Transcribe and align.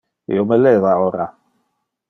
Io 0.35 0.45
me 0.51 0.59
leva 0.61 0.95
ora. 1.03 1.31